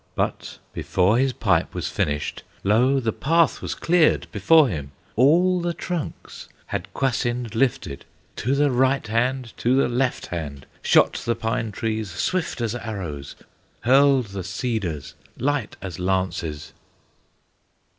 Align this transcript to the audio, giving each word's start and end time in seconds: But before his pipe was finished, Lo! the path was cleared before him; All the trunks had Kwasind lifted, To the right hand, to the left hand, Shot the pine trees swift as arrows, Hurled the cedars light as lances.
But 0.15 0.57
before 0.73 1.19
his 1.19 1.31
pipe 1.31 1.75
was 1.75 1.87
finished, 1.87 2.41
Lo! 2.63 2.99
the 2.99 3.11
path 3.13 3.61
was 3.61 3.75
cleared 3.75 4.25
before 4.31 4.67
him; 4.67 4.93
All 5.15 5.61
the 5.61 5.75
trunks 5.75 6.49
had 6.65 6.91
Kwasind 6.95 7.53
lifted, 7.53 8.05
To 8.37 8.55
the 8.55 8.71
right 8.71 9.05
hand, 9.05 9.53
to 9.57 9.75
the 9.75 9.87
left 9.87 10.25
hand, 10.25 10.65
Shot 10.81 11.21
the 11.23 11.35
pine 11.35 11.71
trees 11.71 12.09
swift 12.09 12.61
as 12.61 12.73
arrows, 12.73 13.35
Hurled 13.81 14.29
the 14.33 14.43
cedars 14.43 15.13
light 15.37 15.75
as 15.83 15.99
lances. 15.99 16.73